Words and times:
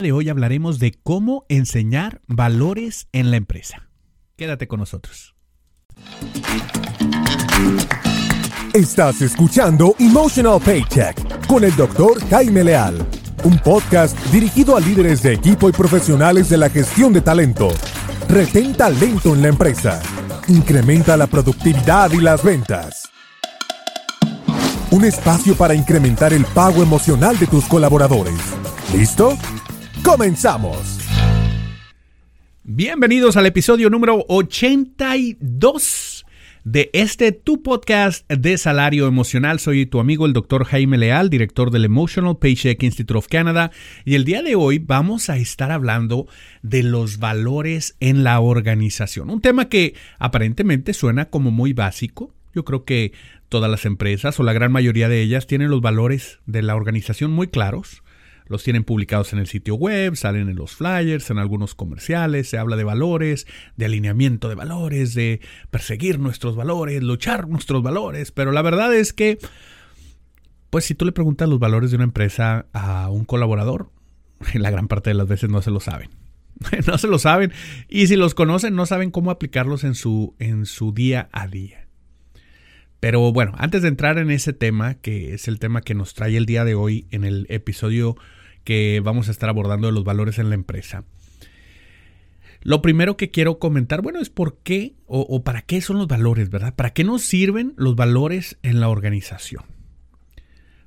de 0.00 0.12
hoy 0.12 0.28
hablaremos 0.28 0.78
de 0.78 0.92
cómo 1.02 1.44
enseñar 1.48 2.20
valores 2.26 3.08
en 3.12 3.30
la 3.30 3.36
empresa. 3.36 3.88
Quédate 4.36 4.66
con 4.66 4.80
nosotros. 4.80 5.34
Estás 8.72 9.20
escuchando 9.20 9.94
Emotional 9.98 10.60
Paycheck 10.60 11.46
con 11.46 11.64
el 11.64 11.74
doctor 11.76 12.24
Jaime 12.28 12.64
Leal, 12.64 13.06
un 13.44 13.58
podcast 13.58 14.16
dirigido 14.32 14.76
a 14.76 14.80
líderes 14.80 15.22
de 15.22 15.34
equipo 15.34 15.68
y 15.68 15.72
profesionales 15.72 16.48
de 16.48 16.56
la 16.56 16.70
gestión 16.70 17.12
de 17.12 17.20
talento. 17.20 17.68
Retén 18.28 18.74
talento 18.74 19.34
en 19.34 19.42
la 19.42 19.48
empresa. 19.48 20.00
Incrementa 20.48 21.16
la 21.16 21.26
productividad 21.26 22.10
y 22.12 22.20
las 22.20 22.42
ventas. 22.42 23.08
Un 24.90 25.04
espacio 25.04 25.54
para 25.54 25.74
incrementar 25.74 26.32
el 26.32 26.44
pago 26.44 26.82
emocional 26.82 27.38
de 27.38 27.46
tus 27.46 27.64
colaboradores. 27.66 28.40
¿Listo? 28.92 29.36
¡Comenzamos! 30.10 30.98
Bienvenidos 32.64 33.36
al 33.36 33.46
episodio 33.46 33.88
número 33.90 34.24
82 34.26 36.26
de 36.64 36.90
este 36.92 37.30
tu 37.30 37.62
podcast 37.62 38.28
de 38.28 38.58
salario 38.58 39.06
emocional. 39.06 39.60
Soy 39.60 39.86
tu 39.86 40.00
amigo 40.00 40.26
el 40.26 40.32
doctor 40.32 40.64
Jaime 40.64 40.98
Leal, 40.98 41.30
director 41.30 41.70
del 41.70 41.84
Emotional 41.84 42.38
Paycheck 42.38 42.82
Institute 42.82 43.16
of 43.16 43.28
Canada, 43.28 43.70
y 44.04 44.16
el 44.16 44.24
día 44.24 44.42
de 44.42 44.56
hoy 44.56 44.80
vamos 44.80 45.30
a 45.30 45.36
estar 45.36 45.70
hablando 45.70 46.26
de 46.62 46.82
los 46.82 47.20
valores 47.20 47.94
en 48.00 48.24
la 48.24 48.40
organización. 48.40 49.30
Un 49.30 49.40
tema 49.40 49.68
que 49.68 49.94
aparentemente 50.18 50.92
suena 50.92 51.26
como 51.26 51.52
muy 51.52 51.72
básico. 51.72 52.34
Yo 52.52 52.64
creo 52.64 52.84
que 52.84 53.12
todas 53.48 53.70
las 53.70 53.84
empresas 53.84 54.40
o 54.40 54.42
la 54.42 54.54
gran 54.54 54.72
mayoría 54.72 55.08
de 55.08 55.22
ellas 55.22 55.46
tienen 55.46 55.70
los 55.70 55.80
valores 55.80 56.40
de 56.46 56.62
la 56.62 56.74
organización 56.74 57.30
muy 57.30 57.46
claros 57.46 58.02
los 58.50 58.64
tienen 58.64 58.82
publicados 58.82 59.32
en 59.32 59.38
el 59.38 59.46
sitio 59.46 59.76
web, 59.76 60.16
salen 60.16 60.48
en 60.48 60.56
los 60.56 60.72
flyers, 60.72 61.30
en 61.30 61.38
algunos 61.38 61.76
comerciales, 61.76 62.48
se 62.48 62.58
habla 62.58 62.74
de 62.74 62.82
valores, 62.82 63.46
de 63.76 63.84
alineamiento 63.84 64.48
de 64.48 64.56
valores, 64.56 65.14
de 65.14 65.40
perseguir 65.70 66.18
nuestros 66.18 66.56
valores, 66.56 67.00
luchar 67.00 67.48
nuestros 67.48 67.80
valores, 67.80 68.32
pero 68.32 68.50
la 68.50 68.62
verdad 68.62 68.92
es 68.92 69.12
que, 69.12 69.38
pues 70.68 70.84
si 70.84 70.96
tú 70.96 71.04
le 71.04 71.12
preguntas 71.12 71.48
los 71.48 71.60
valores 71.60 71.92
de 71.92 71.96
una 71.96 72.04
empresa 72.04 72.66
a 72.72 73.08
un 73.08 73.24
colaborador, 73.24 73.92
la 74.54 74.70
gran 74.72 74.88
parte 74.88 75.10
de 75.10 75.14
las 75.14 75.28
veces 75.28 75.48
no 75.48 75.62
se 75.62 75.70
lo 75.70 75.78
saben. 75.78 76.10
no 76.88 76.98
se 76.98 77.06
lo 77.06 77.18
saben 77.20 77.52
y 77.88 78.08
si 78.08 78.16
los 78.16 78.34
conocen 78.34 78.74
no 78.74 78.84
saben 78.84 79.12
cómo 79.12 79.30
aplicarlos 79.30 79.84
en 79.84 79.94
su, 79.94 80.34
en 80.40 80.66
su 80.66 80.92
día 80.92 81.28
a 81.30 81.46
día. 81.46 81.86
Pero 82.98 83.32
bueno, 83.32 83.54
antes 83.56 83.80
de 83.82 83.88
entrar 83.88 84.18
en 84.18 84.30
ese 84.30 84.52
tema, 84.52 84.94
que 84.94 85.34
es 85.34 85.46
el 85.46 85.60
tema 85.60 85.80
que 85.82 85.94
nos 85.94 86.14
trae 86.14 86.36
el 86.36 86.46
día 86.46 86.64
de 86.64 86.74
hoy 86.74 87.06
en 87.12 87.24
el 87.24 87.46
episodio 87.48 88.16
que 88.64 89.00
vamos 89.02 89.28
a 89.28 89.30
estar 89.30 89.48
abordando 89.48 89.86
de 89.88 89.92
los 89.92 90.04
valores 90.04 90.38
en 90.38 90.48
la 90.48 90.54
empresa. 90.54 91.04
Lo 92.62 92.82
primero 92.82 93.16
que 93.16 93.30
quiero 93.30 93.58
comentar, 93.58 94.02
bueno, 94.02 94.20
es 94.20 94.28
por 94.28 94.58
qué 94.58 94.94
o, 95.06 95.42
para 95.42 95.62
qué 95.62 95.80
son 95.80 95.96
los 95.96 96.08
valores, 96.08 96.50
¿verdad? 96.50 96.74
¿Para 96.74 96.90
qué 96.90 97.04
nos 97.04 97.22
sirven 97.22 97.72
los 97.76 97.96
valores 97.96 98.58
en 98.62 98.80
la 98.80 98.88
organización? 98.88 99.64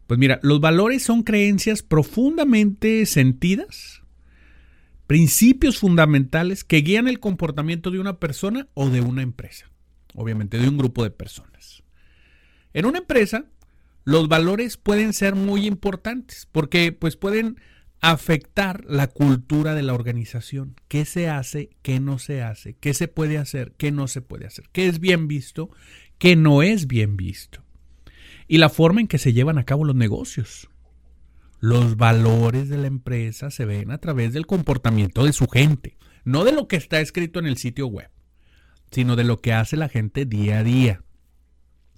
Pues 0.06 0.20
mira, 0.20 0.40
los 0.44 0.60
valores 0.60 1.02
son 1.02 1.24
creencias 1.24 1.82
profundamente 1.82 3.06
sentidas, 3.08 4.04
principios 5.08 5.80
fundamentales 5.80 6.64
que 6.64 6.82
guían 6.82 7.08
el 7.08 7.20
comportamiento 7.20 7.90
de 7.90 8.00
una 8.00 8.20
persona 8.20 8.68
o 8.76 8.90
de 8.90 9.02
una 9.02 9.24
empresa, 9.24 9.72
obviamente 10.14 10.60
de 10.60 10.70
un 10.70 10.78
grupo 10.78 11.04
de 11.04 11.10
personas. 11.10 11.84
En 12.74 12.86
una 12.86 13.00
empresa, 13.00 13.46
los 14.04 14.28
valores 14.28 14.78
pueden 14.78 15.14
ser 15.14 15.36
muy 15.36 15.66
importantes 15.66 16.48
porque 16.52 16.92
pues 16.92 17.16
pueden 17.16 17.58
afectar 18.02 18.84
la 18.86 19.08
cultura 19.08 19.76
de 19.76 19.82
la 19.82 19.94
organización. 19.94 20.76
¿Qué 20.90 21.06
se 21.06 21.30
hace? 21.30 21.70
¿Qué 21.82 22.02
no 22.02 22.20
se 22.20 22.44
hace? 22.44 22.76
¿Qué 22.76 22.94
se 22.94 23.08
puede 23.08 23.38
hacer? 23.38 23.74
¿Qué 23.78 23.92
no 23.94 24.10
se 24.10 24.22
puede 24.22 24.46
hacer? 24.46 24.66
¿Qué 24.74 24.88
es 24.88 25.00
bien 25.00 25.30
visto? 25.30 25.70
¿Qué 26.18 26.36
no 26.36 26.64
es 26.64 26.88
bien 26.88 27.16
visto? 27.16 27.64
Y 28.50 28.58
la 28.58 28.68
forma 28.68 29.00
en 29.00 29.08
que 29.08 29.20
se 29.20 29.32
llevan 29.32 29.58
a 29.58 29.64
cabo 29.64 29.86
los 29.86 29.96
negocios. 29.96 30.70
Los 31.62 31.96
valores 31.96 32.68
de 32.68 32.78
la 32.78 32.88
empresa 32.88 33.50
se 33.52 33.64
ven 33.64 33.90
a 33.90 34.00
través 34.00 34.34
del 34.34 34.46
comportamiento 34.46 35.24
de 35.24 35.32
su 35.32 35.48
gente, 35.48 35.98
no 36.26 36.44
de 36.44 36.52
lo 36.52 36.68
que 36.68 36.76
está 36.76 37.00
escrito 37.00 37.40
en 37.40 37.46
el 37.46 37.56
sitio 37.56 37.88
web, 37.88 38.10
sino 38.92 39.16
de 39.16 39.24
lo 39.24 39.40
que 39.40 39.54
hace 39.54 39.78
la 39.78 39.88
gente 39.88 40.26
día 40.26 40.60
a 40.60 40.64
día. 40.64 41.04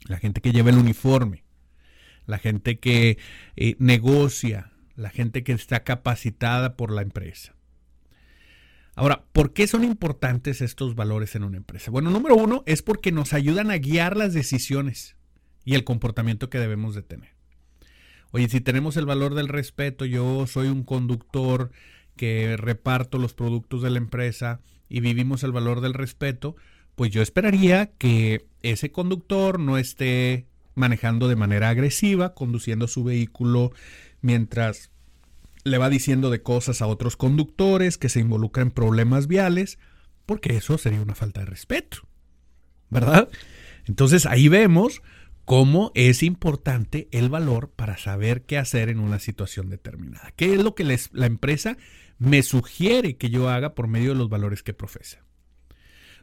La 0.07 0.19
gente 0.19 0.41
que 0.41 0.51
lleva 0.51 0.69
el 0.69 0.77
uniforme, 0.77 1.44
la 2.25 2.37
gente 2.37 2.79
que 2.79 3.17
eh, 3.55 3.75
negocia, 3.79 4.71
la 4.95 5.09
gente 5.09 5.43
que 5.43 5.51
está 5.51 5.83
capacitada 5.83 6.75
por 6.75 6.91
la 6.91 7.01
empresa. 7.01 7.55
Ahora, 8.95 9.25
¿por 9.33 9.51
qué 9.51 9.67
son 9.67 9.83
importantes 9.83 10.61
estos 10.61 10.95
valores 10.95 11.35
en 11.35 11.43
una 11.43 11.57
empresa? 11.57 11.91
Bueno, 11.91 12.09
número 12.11 12.35
uno 12.35 12.63
es 12.65 12.81
porque 12.81 13.11
nos 13.11 13.33
ayudan 13.33 13.69
a 13.69 13.77
guiar 13.77 14.15
las 14.15 14.33
decisiones 14.33 15.17
y 15.65 15.75
el 15.75 15.83
comportamiento 15.83 16.49
que 16.49 16.59
debemos 16.59 16.95
de 16.95 17.01
tener. 17.01 17.35
Oye, 18.31 18.47
si 18.47 18.61
tenemos 18.61 18.95
el 18.95 19.05
valor 19.05 19.35
del 19.35 19.49
respeto, 19.49 20.05
yo 20.05 20.47
soy 20.47 20.67
un 20.67 20.83
conductor 20.83 21.71
que 22.15 22.55
reparto 22.57 23.17
los 23.17 23.33
productos 23.33 23.81
de 23.81 23.89
la 23.89 23.97
empresa 23.97 24.61
y 24.87 25.01
vivimos 25.01 25.43
el 25.43 25.51
valor 25.51 25.81
del 25.81 25.93
respeto, 25.93 26.55
pues 26.95 27.11
yo 27.11 27.21
esperaría 27.21 27.91
que 27.97 28.47
ese 28.61 28.91
conductor 28.91 29.59
no 29.59 29.77
esté 29.77 30.47
manejando 30.75 31.27
de 31.27 31.35
manera 31.35 31.69
agresiva, 31.69 32.33
conduciendo 32.33 32.87
su 32.87 33.03
vehículo 33.03 33.71
mientras 34.21 34.91
le 35.63 35.77
va 35.77 35.89
diciendo 35.89 36.29
de 36.29 36.43
cosas 36.43 36.81
a 36.81 36.87
otros 36.87 37.17
conductores 37.17 37.97
que 37.97 38.09
se 38.09 38.19
involucran 38.19 38.67
en 38.67 38.71
problemas 38.71 39.27
viales, 39.27 39.79
porque 40.25 40.55
eso 40.55 40.77
sería 40.77 41.01
una 41.01 41.15
falta 41.15 41.39
de 41.41 41.47
respeto, 41.47 42.07
¿verdad? 42.89 43.29
Entonces 43.85 44.25
ahí 44.25 44.47
vemos 44.47 45.01
cómo 45.45 45.91
es 45.95 46.23
importante 46.23 47.07
el 47.11 47.29
valor 47.29 47.71
para 47.75 47.97
saber 47.97 48.43
qué 48.43 48.57
hacer 48.57 48.89
en 48.89 48.99
una 48.99 49.19
situación 49.19 49.69
determinada. 49.69 50.33
¿Qué 50.35 50.53
es 50.53 50.63
lo 50.63 50.75
que 50.75 50.83
la 50.83 51.25
empresa 51.25 51.77
me 52.17 52.43
sugiere 52.43 53.17
que 53.17 53.29
yo 53.29 53.49
haga 53.49 53.75
por 53.75 53.87
medio 53.87 54.09
de 54.09 54.19
los 54.19 54.29
valores 54.29 54.63
que 54.63 54.73
profesa? 54.73 55.23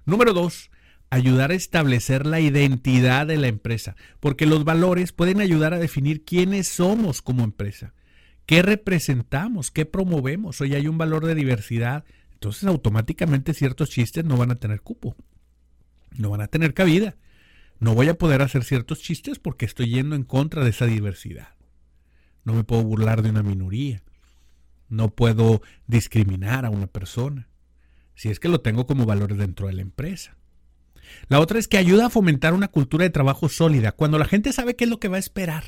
Número 0.05 0.33
dos, 0.33 0.71
ayudar 1.13 1.51
a 1.51 1.55
establecer 1.55 2.25
la 2.25 2.41
identidad 2.41 3.27
de 3.27 3.37
la 3.37 3.49
empresa, 3.49 3.97
porque 4.19 4.47
los 4.47 4.65
valores 4.65 5.13
pueden 5.13 5.43
ayudar 5.43 5.75
a 5.75 5.79
definir 5.79 6.25
quiénes 6.25 6.69
somos 6.69 7.21
como 7.21 7.45
empresa, 7.45 7.93
qué 8.47 8.63
representamos, 8.63 9.71
qué 9.71 9.85
promovemos. 9.85 10.63
Hoy 10.63 10.75
hay 10.75 10.89
un 10.89 10.97
valor 10.97 11.27
de 11.27 11.35
diversidad, 11.35 12.07
entonces 12.33 12.65
automáticamente 12.65 13.53
ciertos 13.53 13.91
chistes 13.91 14.25
no 14.25 14.39
van 14.39 14.53
a 14.53 14.55
tener 14.55 14.81
cupo, 14.81 15.15
no 16.17 16.31
van 16.31 16.41
a 16.41 16.49
tener 16.49 16.73
cabida. 16.73 17.17
No 17.79 17.95
voy 17.95 18.09
a 18.09 18.15
poder 18.15 18.41
hacer 18.41 18.65
ciertos 18.65 19.03
chistes 19.03 19.39
porque 19.39 19.67
estoy 19.67 19.91
yendo 19.91 20.17
en 20.17 20.23
contra 20.23 20.65
de 20.65 20.71
esa 20.71 20.87
diversidad. 20.87 21.57
No 22.45 22.55
me 22.55 22.65
puedo 22.65 22.85
burlar 22.85 23.21
de 23.21 23.29
una 23.29 23.43
minoría. 23.43 24.03
No 24.89 25.11
puedo 25.11 25.61
discriminar 25.87 26.65
a 26.65 26.71
una 26.71 26.87
persona. 26.87 27.49
Si 28.15 28.31
es 28.31 28.41
que 28.41 28.49
lo 28.49 28.63
tengo 28.63 28.87
como 28.87 29.05
valores 29.05 29.37
dentro 29.37 29.67
de 29.67 29.75
la 29.75 29.83
empresa. 29.83 30.39
La 31.29 31.41
otra 31.41 31.59
es 31.59 31.69
que 31.69 31.79
ayuda 31.79 32.07
a 32.07 32.11
fomentar 32.11 32.55
una 32.55 32.69
cultura 32.69 33.05
de 33.05 33.11
trabajo 33.11 33.49
sólida, 33.49 33.93
cuando 33.93 34.19
la 34.19 34.25
gente 34.25 34.53
sabe 34.53 34.77
qué 34.77 34.85
es 34.85 34.91
lo 34.91 35.01
que 35.01 35.09
va 35.09 35.17
a 35.17 35.21
esperar. 35.21 35.65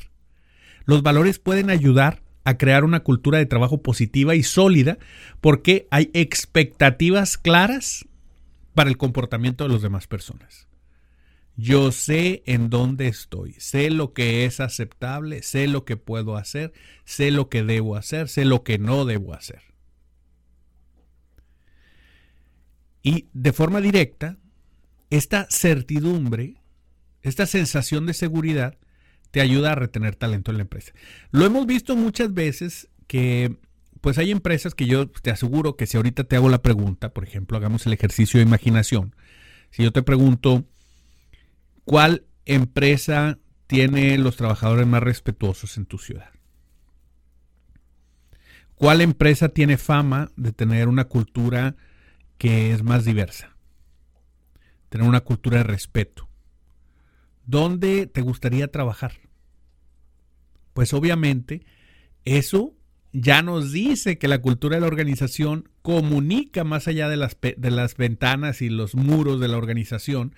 Los 0.85 1.03
valores 1.03 1.39
pueden 1.39 1.69
ayudar 1.69 2.21
a 2.43 2.57
crear 2.57 2.83
una 2.83 3.01
cultura 3.01 3.39
de 3.39 3.47
trabajo 3.47 3.81
positiva 3.81 4.35
y 4.35 4.43
sólida 4.43 4.99
porque 5.41 5.87
hay 5.89 6.11
expectativas 6.13 7.37
claras 7.37 8.05
para 8.75 8.89
el 8.89 8.97
comportamiento 8.97 9.63
de 9.63 9.71
las 9.71 9.81
demás 9.81 10.05
personas. 10.05 10.67
Yo 11.57 11.91
sé 11.91 12.43
en 12.45 12.69
dónde 12.69 13.07
estoy, 13.07 13.53
sé 13.53 13.89
lo 13.89 14.13
que 14.13 14.45
es 14.45 14.59
aceptable, 14.59 15.41
sé 15.41 15.67
lo 15.67 15.85
que 15.85 15.95
puedo 15.95 16.35
hacer, 16.35 16.73
sé 17.05 17.31
lo 17.31 17.49
que 17.49 17.63
debo 17.63 17.95
hacer, 17.95 18.27
sé 18.27 18.45
lo 18.45 18.63
que 18.63 18.77
no 18.77 19.05
debo 19.05 19.33
hacer. 19.33 19.61
Y 23.01 23.27
de 23.33 23.53
forma 23.53 23.81
directa, 23.81 24.37
esta 25.09 25.47
certidumbre, 25.49 26.61
esta 27.21 27.45
sensación 27.45 28.05
de 28.05 28.13
seguridad, 28.13 28.77
te 29.31 29.41
ayuda 29.41 29.73
a 29.73 29.75
retener 29.75 30.15
talento 30.15 30.51
en 30.51 30.57
la 30.57 30.63
empresa. 30.63 30.93
Lo 31.31 31.45
hemos 31.45 31.65
visto 31.65 31.95
muchas 31.95 32.33
veces 32.33 32.89
que 33.07 33.57
pues 34.01 34.17
hay 34.17 34.31
empresas 34.31 34.75
que 34.75 34.85
yo 34.85 35.09
te 35.09 35.31
aseguro 35.31 35.75
que 35.75 35.87
si 35.87 35.97
ahorita 35.97 36.25
te 36.25 36.35
hago 36.35 36.47
la 36.47 36.61
pregunta, 36.61 37.09
por 37.13 37.23
ejemplo, 37.23 37.57
hagamos 37.57 37.85
el 37.87 37.93
ejercicio 37.93 38.37
de 38.37 38.45
imaginación. 38.45 39.15
Si 39.71 39.83
yo 39.83 39.91
te 39.91 40.03
pregunto, 40.03 40.63
¿cuál 41.85 42.23
empresa 42.45 43.39
tiene 43.67 44.17
los 44.19 44.37
trabajadores 44.37 44.85
más 44.85 45.01
respetuosos 45.01 45.77
en 45.77 45.85
tu 45.85 45.97
ciudad? 45.97 46.29
¿Cuál 48.75 49.01
empresa 49.01 49.49
tiene 49.49 49.77
fama 49.77 50.31
de 50.35 50.51
tener 50.51 50.87
una 50.87 51.05
cultura 51.05 51.75
que 52.37 52.73
es 52.73 52.83
más 52.83 53.05
diversa? 53.05 53.54
Tener 54.95 55.09
una 55.09 55.19
cultura 55.19 55.57
de 55.57 55.63
respeto. 55.63 56.29
¿Dónde 57.45 58.07
te 58.07 58.21
gustaría 58.21 58.69
trabajar? 58.69 59.11
Pues 60.73 60.93
obviamente 60.93 61.65
eso 62.23 62.77
ya 63.11 63.41
nos 63.41 63.73
dice 63.73 64.17
que 64.17 64.29
la 64.29 64.39
cultura 64.39 64.77
de 64.77 64.81
la 64.81 64.87
organización 64.87 65.67
comunica 65.81 66.63
más 66.63 66.87
allá 66.87 67.09
de 67.09 67.17
las, 67.17 67.35
de 67.41 67.71
las 67.71 67.97
ventanas 67.97 68.61
y 68.61 68.69
los 68.69 68.95
muros 68.95 69.41
de 69.41 69.49
la 69.49 69.57
organización 69.57 70.33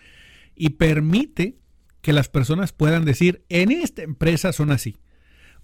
y 0.55 0.69
permite 0.69 1.59
que 2.01 2.11
las 2.11 2.27
personas 2.27 2.73
puedan 2.73 3.05
decir, 3.05 3.45
en 3.49 3.71
esta 3.71 4.01
empresa 4.01 4.53
son 4.53 4.71
así, 4.71 4.97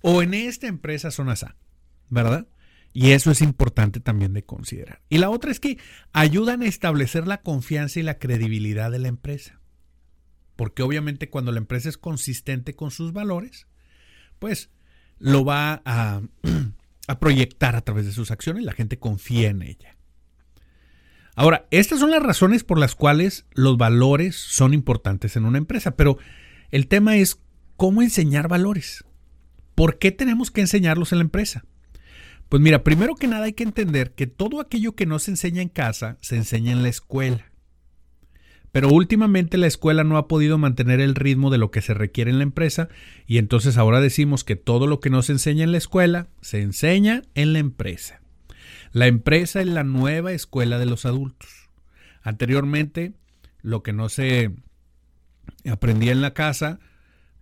o 0.01 0.22
en 0.22 0.36
esta 0.36 0.68
empresa 0.68 1.10
son 1.10 1.30
así, 1.30 1.48
¿verdad? 2.10 2.45
Y 2.94 3.12
eso 3.12 3.31
es 3.31 3.42
importante 3.42 4.00
también 4.00 4.34
de 4.34 4.45
considerar. 4.45 5.01
Y 5.10 5.18
la 5.18 5.31
otra 5.31 5.50
es 5.50 5.60
que 5.60 5.80
ayudan 6.13 6.62
a 6.62 6.68
establecer 6.68 7.28
la 7.28 7.42
confianza 7.42 8.00
y 8.00 8.04
la 8.04 8.19
credibilidad 8.19 8.92
de 8.92 9.00
la 9.00 9.07
empresa. 9.07 9.60
Porque 10.56 10.84
obviamente 10.84 11.30
cuando 11.30 11.51
la 11.51 11.57
empresa 11.57 11.90
es 11.90 11.98
consistente 11.98 12.75
con 12.75 12.92
sus 12.92 13.12
valores, 13.12 13.68
pues 14.38 14.69
lo 15.18 15.44
va 15.44 15.81
a, 15.86 16.22
proyectar 17.19 17.75
a 17.75 17.81
través 17.81 18.06
de 18.06 18.12
sus 18.12 18.30
acciones, 18.30 18.63
la 18.63 18.74
gente 18.74 19.00
confía 19.00 19.50
en 19.50 19.63
ella. 19.63 19.98
Ahora, 21.36 21.66
estas 21.72 22.00
son 22.00 22.12
las 22.12 22.22
razones 22.22 22.63
por 22.63 22.78
las 22.78 22.94
cuales 22.94 23.48
los 23.54 23.75
valores 23.78 24.36
son 24.36 24.75
importantes 24.75 25.36
en 25.36 25.45
una 25.45 25.57
empresa, 25.57 25.95
pero 25.95 26.19
el 26.69 26.88
tema 26.88 27.16
es 27.16 27.40
cómo 27.75 28.04
enseñar 28.04 28.48
valores. 28.48 29.04
¿Por 29.74 29.98
qué 29.98 30.12
tenemos 30.12 30.51
que 30.51 30.62
enseñarlos 30.62 31.12
en 31.12 31.18
la 31.18 31.24
empresa? 31.24 31.66
Pues 32.54 32.62
mira, 32.62 32.84
primero 32.84 33.16
que 33.16 33.26
nada 33.26 33.46
hay 33.46 33.54
que 33.54 33.64
entender 33.64 34.12
que 34.14 34.28
todo 34.28 34.62
aquello 34.62 34.94
que 34.94 35.08
no 35.08 35.18
se 35.18 35.32
enseña 35.32 35.64
en 35.64 35.70
casa 35.70 36.20
se 36.22 36.36
enseña 36.36 36.72
en 36.72 36.84
la 36.84 36.90
escuela. 36.90 37.52
Pero 38.72 38.90
últimamente 38.90 39.58
la 39.58 39.66
escuela 39.66 40.04
no 40.04 40.18
ha 40.18 40.28
podido 40.28 40.60
mantener 40.60 41.02
el 41.02 41.16
ritmo 41.16 41.50
de 41.50 41.58
lo 41.58 41.72
que 41.72 41.82
se 41.82 41.96
requiere 41.96 42.30
en 42.30 42.38
la 42.38 42.44
empresa 42.44 42.90
y 43.26 43.40
entonces 43.40 43.76
ahora 43.76 44.02
decimos 44.02 44.44
que 44.44 44.56
todo 44.56 44.86
lo 44.86 45.00
que 45.00 45.10
no 45.10 45.24
se 45.24 45.32
enseña 45.32 45.64
en 45.64 45.72
la 45.72 45.80
escuela 45.80 46.28
se 46.42 46.62
enseña 46.62 47.24
en 47.34 47.54
la 47.54 47.58
empresa. 47.58 48.22
La 48.92 49.08
empresa 49.08 49.60
es 49.60 49.68
la 49.68 49.84
nueva 49.84 50.32
escuela 50.32 50.78
de 50.78 50.86
los 50.86 51.08
adultos. 51.08 51.72
Anteriormente, 52.22 53.14
lo 53.64 53.82
que 53.82 53.94
no 53.94 54.10
se 54.10 54.52
aprendía 55.68 56.12
en 56.12 56.22
la 56.22 56.36
casa, 56.36 56.80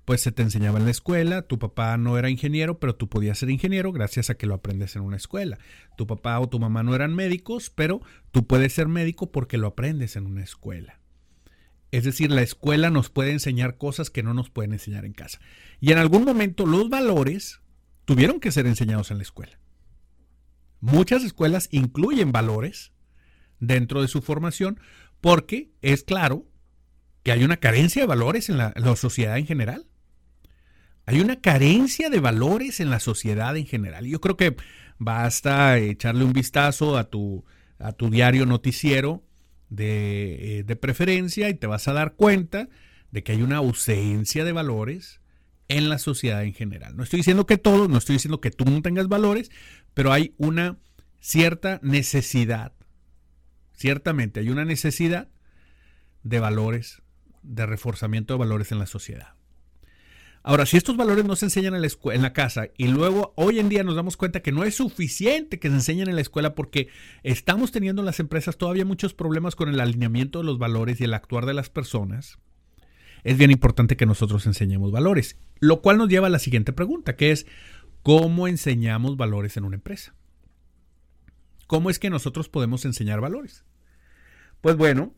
pues 0.06 0.21
se 0.21 0.31
te 0.31 0.42
enseñaba 0.42 0.80
en 0.80 0.86
la 0.86 0.92
escuela. 0.92 1.44
Tu 1.44 1.59
papá 1.59 1.95
no 1.98 2.18
era 2.18 2.30
ingeniero, 2.30 2.80
pero 2.80 2.95
tú 2.95 3.09
podías 3.09 3.38
ser 3.38 3.50
ingeniero 3.50 3.92
gracias 3.92 4.30
a 4.30 4.36
que 4.36 4.48
lo 4.48 4.56
aprendes 4.56 4.95
en 4.95 5.03
una 5.03 5.18
escuela. 5.18 5.57
Tu 5.98 6.07
papá 6.07 6.39
o 6.39 6.50
tu 6.50 6.59
mamá 6.59 6.83
no 6.83 6.95
eran 6.95 7.15
médicos, 7.15 7.69
pero 7.69 8.01
tú 8.31 8.48
puedes 8.48 8.74
ser 8.74 8.88
médico 8.88 9.31
porque 9.31 9.57
lo 9.57 9.68
aprendes 9.68 10.15
en 10.15 10.25
una 10.25 10.44
escuela. 10.44 11.00
Es 11.92 12.06
decir, 12.06 12.31
la 12.31 12.42
escuela 12.42 12.89
nos 12.89 13.09
puede 13.09 13.31
enseñar 13.31 13.77
cosas 13.77 14.09
que 14.09 14.24
no 14.24 14.33
nos 14.33 14.50
pueden 14.50 14.74
enseñar 14.74 15.06
en 15.06 15.13
casa. 15.13 15.39
Y 15.80 15.92
en 15.92 15.98
algún 15.98 16.24
momento 16.24 16.65
los 16.65 16.89
valores 16.89 17.62
tuvieron 18.06 18.39
que 18.39 18.51
ser 18.51 18.65
enseñados 18.65 19.12
en 19.12 19.18
la 19.18 19.24
escuela. 19.24 19.59
Muchas 20.80 21.24
escuelas 21.24 21.68
incluyen 21.71 22.31
valores 22.31 22.94
dentro 23.59 24.01
de 24.01 24.07
su 24.07 24.21
formación 24.21 24.80
porque 25.19 25.71
es 25.81 26.03
claro 26.03 26.48
que 27.24 27.31
hay 27.31 27.44
una 27.44 27.57
carencia 27.57 28.01
de 28.01 28.07
valores 28.07 28.50
en 28.50 28.57
la, 28.57 28.74
sociedad 28.95 29.38
en 29.38 29.45
general. 29.45 29.88
Hay 31.12 31.19
una 31.19 31.42
carencia 31.42 32.10
de 32.10 32.22
valores 32.22 32.80
en 32.80 32.90
la 32.90 33.02
sociedad 33.02 33.58
en 33.58 33.66
general. 33.66 34.06
Yo 34.06 34.22
creo 34.22 34.38
que 34.38 34.56
basta 34.98 35.78
echarle 35.78 36.24
un 36.24 36.31
vistazo 36.31 36.98
a 36.98 37.10
tu, 37.10 37.44
a 37.80 37.92
tu 37.92 38.10
diario 38.10 38.46
noticiero 38.46 39.22
de, 39.68 40.60
eh, 40.60 40.63
de 40.63 40.75
preferencia 40.78 41.50
y 41.50 41.54
te 41.54 41.68
vas 41.68 41.90
a 41.90 41.94
dar 41.94 42.13
cuenta 42.13 42.69
de 43.12 43.24
que 43.24 43.34
hay 43.34 43.42
una 43.42 43.58
ausencia 43.58 44.46
de 44.46 44.54
valores 44.54 45.19
en 45.68 45.90
la 45.90 45.98
sociedad 45.98 46.46
en 46.46 46.54
general. 46.54 46.96
No 46.96 47.04
estoy 47.04 47.18
diciendo 47.18 47.46
que 47.46 47.58
todos, 47.58 47.90
no 47.90 47.98
estoy 47.98 48.16
diciendo 48.16 48.40
que 48.40 48.52
tú 48.52 48.63
no 48.63 48.81
tengas 48.81 49.10
valores, 49.10 49.52
pero 49.94 50.13
hay 50.13 50.34
una 50.38 50.78
cierta 51.19 51.81
necesidad, 51.84 52.72
ciertamente 53.74 54.40
hay 54.40 54.50
una 54.50 54.63
necesidad 54.63 55.28
de 56.24 56.40
valores, 56.40 57.02
de 57.44 57.66
reforzamiento 57.66 58.34
de 58.34 58.40
valores 58.40 58.72
en 58.72 58.80
la 58.80 58.86
sociedad. 58.86 59.40
Ahora, 60.43 60.65
si 60.65 60.75
estos 60.75 60.97
valores 60.97 61.23
no 61.23 61.35
se 61.35 61.45
enseñan 61.45 61.75
en 61.75 61.81
la, 61.83 61.89
en 62.13 62.21
la, 62.21 62.33
casa 62.33 62.69
y 62.75 62.88
luego 62.88 63.33
hoy 63.35 63.59
en 63.59 63.69
día 63.69 63.83
nos 63.83 63.95
damos 63.95 64.17
cuenta 64.17 64.41
que 64.41 64.51
no 64.51 64.63
es 64.63 64.75
suficiente 64.75 65.59
que 65.59 65.69
se 65.69 65.75
enseñen 65.75 66.09
en 66.09 66.15
la 66.15 66.21
escuela 66.21 66.55
porque 66.55 66.88
estamos 67.21 67.71
teniendo 67.71 68.01
en 68.01 68.07
las 68.07 68.19
empresas 68.19 68.57
todavía 68.57 68.83
muchos 68.83 69.13
problemas 69.13 69.55
con 69.55 69.69
el 69.69 69.79
alineamiento 69.79 70.39
de 70.39 70.45
los 70.45 70.57
valores 70.57 70.99
y 70.99 71.03
el 71.03 71.13
actuar 71.13 71.45
de 71.45 71.53
las 71.53 71.69
personas, 71.69 72.39
es 73.23 73.38
bien 73.38 73.51
importante 73.51 73.95
que 73.95 74.07
nosotros 74.07 74.47
enseñemos 74.47 74.91
valores. 74.91 75.38
Lo 75.59 75.81
cual 75.81 75.97
nos 75.97 76.09
lleva 76.09 76.25
a 76.25 76.31
la 76.31 76.39
siguiente 76.39 76.73
pregunta, 76.73 77.15
que 77.15 77.31
es, 77.31 77.45
¿cómo 78.01 78.47
enseñamos 78.47 79.17
valores 79.17 79.57
en 79.57 79.63
una 79.63 79.75
empresa? 79.75 80.15
¿Cómo 81.67 81.91
es 81.91 81.99
que 81.99 82.09
nosotros 82.09 82.49
podemos 82.49 82.83
enseñar 82.85 83.21
valores? 83.21 83.63
Pues 84.61 84.75
bueno, 84.75 85.13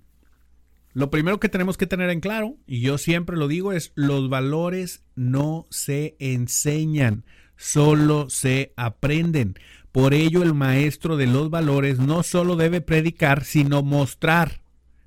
lo 0.94 1.10
primero 1.10 1.40
que 1.40 1.50
tenemos 1.50 1.78
que 1.78 1.88
tener 1.88 2.10
en 2.12 2.20
claro, 2.20 2.58
y 2.68 2.82
yo 2.82 2.98
siempre 2.98 3.36
lo 3.36 3.48
digo, 3.48 3.74
es 3.74 3.92
los 3.96 4.30
valores 4.30 5.04
no 5.16 5.68
se 5.72 6.16
enseñan, 6.20 7.26
solo 7.58 8.30
se 8.30 8.74
aprenden. 8.78 9.56
Por 9.92 10.14
ello 10.14 10.44
el 10.44 10.54
maestro 10.54 11.18
de 11.18 11.28
los 11.28 11.50
valores 11.50 12.00
no 12.00 12.22
solo 12.24 12.56
debe 12.56 12.82
predicar, 12.82 13.44
sino 13.44 13.82
mostrar. 13.82 14.62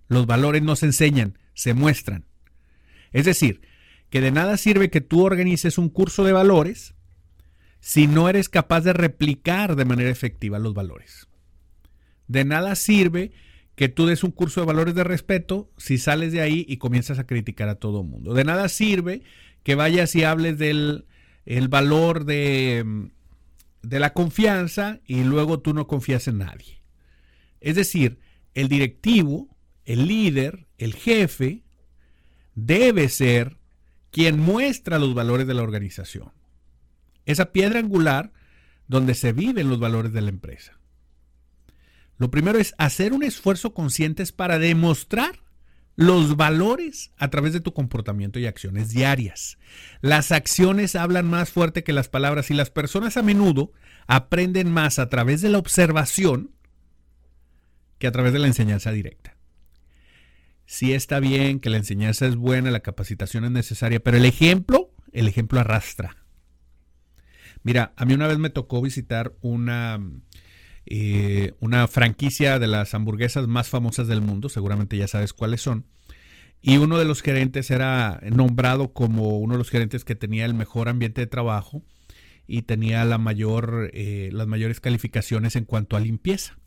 Los 0.08 0.26
valores 0.26 0.62
no 0.62 0.76
se 0.76 0.86
enseñan, 0.86 1.38
se 1.54 1.74
muestran. 1.74 2.24
Es 3.12 3.24
decir, 3.24 3.60
que 4.10 4.20
de 4.20 4.32
nada 4.32 4.56
sirve 4.56 4.90
que 4.90 5.00
tú 5.00 5.24
organices 5.24 5.78
un 5.78 5.88
curso 5.88 6.24
de 6.24 6.32
valores 6.32 6.94
si 7.80 8.08
no 8.08 8.28
eres 8.28 8.48
capaz 8.48 8.80
de 8.80 8.92
replicar 8.92 9.76
de 9.76 9.84
manera 9.84 10.10
efectiva 10.10 10.58
los 10.58 10.74
valores. 10.74 11.28
De 12.26 12.44
nada 12.44 12.74
sirve 12.74 13.32
que 13.76 13.88
tú 13.88 14.06
des 14.06 14.24
un 14.24 14.32
curso 14.32 14.60
de 14.60 14.66
valores 14.66 14.94
de 14.94 15.04
respeto 15.04 15.70
si 15.76 15.98
sales 15.98 16.32
de 16.32 16.40
ahí 16.40 16.64
y 16.66 16.78
comienzas 16.78 17.18
a 17.18 17.26
criticar 17.26 17.68
a 17.68 17.76
todo 17.76 18.00
el 18.00 18.08
mundo. 18.08 18.34
De 18.34 18.42
nada 18.42 18.68
sirve 18.68 19.22
que 19.62 19.74
vayas 19.74 20.14
y 20.16 20.24
hables 20.24 20.58
del 20.58 21.04
el 21.44 21.68
valor 21.68 22.24
de, 22.24 23.08
de 23.82 24.00
la 24.00 24.12
confianza 24.12 24.98
y 25.06 25.22
luego 25.22 25.60
tú 25.60 25.74
no 25.74 25.86
confías 25.86 26.26
en 26.26 26.38
nadie. 26.38 26.82
Es 27.60 27.76
decir, 27.76 28.18
el 28.54 28.68
directivo, 28.68 29.48
el 29.84 30.08
líder, 30.08 30.66
el 30.78 30.94
jefe, 30.94 31.62
debe 32.54 33.08
ser 33.08 33.58
quien 34.10 34.40
muestra 34.40 34.98
los 34.98 35.14
valores 35.14 35.46
de 35.46 35.54
la 35.54 35.62
organización. 35.62 36.32
Esa 37.26 37.52
piedra 37.52 37.78
angular 37.78 38.32
donde 38.88 39.14
se 39.14 39.32
viven 39.32 39.68
los 39.68 39.78
valores 39.78 40.12
de 40.12 40.22
la 40.22 40.30
empresa. 40.30 40.78
Lo 42.18 42.30
primero 42.30 42.58
es 42.58 42.74
hacer 42.78 43.12
un 43.12 43.22
esfuerzo 43.22 43.74
consciente 43.74 44.24
para 44.34 44.58
demostrar 44.58 45.40
los 45.96 46.36
valores 46.36 47.10
a 47.16 47.28
través 47.28 47.52
de 47.54 47.60
tu 47.60 47.72
comportamiento 47.72 48.38
y 48.38 48.46
acciones 48.46 48.90
diarias. 48.90 49.58
Las 50.02 50.30
acciones 50.30 50.94
hablan 50.94 51.26
más 51.26 51.50
fuerte 51.50 51.84
que 51.84 51.94
las 51.94 52.08
palabras 52.08 52.50
y 52.50 52.54
las 52.54 52.70
personas 52.70 53.16
a 53.16 53.22
menudo 53.22 53.72
aprenden 54.06 54.70
más 54.70 54.98
a 54.98 55.08
través 55.08 55.40
de 55.40 55.48
la 55.48 55.58
observación 55.58 56.52
que 57.98 58.06
a 58.06 58.12
través 58.12 58.34
de 58.34 58.38
la 58.38 58.46
enseñanza 58.46 58.92
directa. 58.92 59.36
Sí 60.66 60.92
está 60.92 61.18
bien 61.18 61.60
que 61.60 61.70
la 61.70 61.78
enseñanza 61.78 62.26
es 62.26 62.36
buena, 62.36 62.70
la 62.70 62.80
capacitación 62.80 63.44
es 63.44 63.50
necesaria, 63.50 64.00
pero 64.00 64.18
el 64.18 64.26
ejemplo, 64.26 64.90
el 65.12 65.28
ejemplo 65.28 65.60
arrastra. 65.60 66.26
Mira, 67.62 67.94
a 67.96 68.04
mí 68.04 68.14
una 68.14 68.26
vez 68.26 68.38
me 68.38 68.50
tocó 68.50 68.82
visitar 68.82 69.34
una 69.40 69.98
eh, 70.86 71.54
una 71.58 71.88
franquicia 71.88 72.60
de 72.60 72.68
las 72.68 72.94
hamburguesas 72.94 73.48
más 73.48 73.68
famosas 73.68 74.06
del 74.06 74.20
mundo, 74.20 74.48
seguramente 74.48 74.96
ya 74.96 75.08
sabes 75.08 75.32
cuáles 75.32 75.60
son. 75.60 75.84
Y 76.62 76.78
uno 76.78 76.98
de 76.98 77.04
los 77.04 77.22
gerentes 77.22 77.70
era 77.70 78.20
nombrado 78.30 78.92
como 78.92 79.38
uno 79.38 79.54
de 79.54 79.58
los 79.58 79.70
gerentes 79.70 80.04
que 80.04 80.14
tenía 80.14 80.44
el 80.44 80.54
mejor 80.54 80.88
ambiente 80.88 81.20
de 81.20 81.26
trabajo 81.26 81.82
y 82.46 82.62
tenía 82.62 83.04
la 83.04 83.18
mayor, 83.18 83.90
eh, 83.92 84.30
las 84.32 84.46
mayores 84.46 84.80
calificaciones 84.80 85.56
en 85.56 85.64
cuanto 85.64 85.96
a 85.96 86.00
limpieza. 86.00 86.58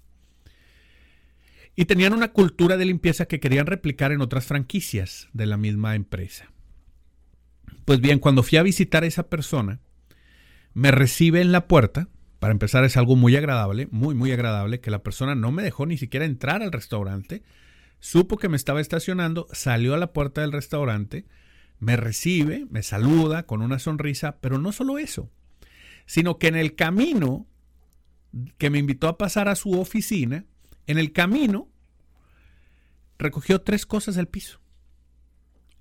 Y 1.76 1.86
tenían 1.86 2.14
una 2.14 2.34
cultura 2.34 2.76
de 2.76 2.86
limpieza 2.86 3.26
que 3.26 3.40
querían 3.40 3.66
replicar 3.66 4.12
en 4.12 4.22
otras 4.22 4.46
franquicias 4.46 5.30
de 5.32 5.46
la 5.46 5.56
misma 5.56 5.96
empresa. 5.96 6.52
Pues 7.86 8.02
bien, 8.02 8.20
cuando 8.20 8.44
fui 8.44 8.58
a 8.58 8.64
visitar 8.64 9.04
a 9.04 9.08
esa 9.08 9.30
persona, 9.30 9.80
me 10.74 10.92
recibe 10.92 11.42
en 11.42 11.54
la 11.54 11.68
puerta 11.68 12.10
para 12.40 12.54
empezar, 12.54 12.86
es 12.86 12.96
algo 12.96 13.16
muy 13.16 13.36
agradable, 13.36 13.88
muy, 13.92 14.16
muy 14.16 14.32
agradable, 14.32 14.80
que 14.80 14.92
la 14.92 15.04
persona 15.04 15.36
no 15.36 15.52
me 15.52 15.62
dejó 15.62 15.86
ni 15.86 15.98
siquiera 15.98 16.26
entrar 16.26 16.64
al 16.64 16.72
restaurante. 16.72 17.44
Supo 18.00 18.38
que 18.38 18.48
me 18.48 18.56
estaba 18.56 18.80
estacionando, 18.80 19.48
salió 19.52 19.94
a 19.94 19.98
la 19.98 20.14
puerta 20.14 20.42
del 20.42 20.54
restaurante, 20.54 21.26
me 21.80 21.98
recibe, 21.98 22.66
me 22.70 22.82
saluda 22.82 23.44
con 23.44 23.62
una 23.62 23.78
sonrisa, 23.78 24.38
pero 24.40 24.58
no 24.58 24.72
solo 24.72 24.98
eso, 24.98 25.30
sino 26.06 26.38
que 26.38 26.48
en 26.48 26.56
el 26.56 26.76
camino 26.76 27.46
que 28.58 28.70
me 28.70 28.80
invitó 28.80 29.10
a 29.10 29.18
pasar 29.18 29.50
a 29.50 29.56
su 29.56 29.80
oficina, 29.80 30.46
en 30.88 30.98
el 30.98 31.12
camino 31.12 31.68
recogió 33.18 33.62
tres 33.62 33.86
cosas 33.86 34.16
del 34.16 34.28
piso. 34.28 34.59